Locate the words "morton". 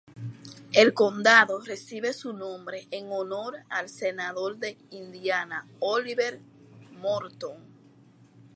6.93-7.63